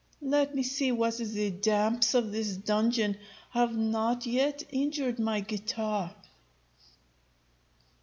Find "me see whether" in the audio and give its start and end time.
0.55-1.23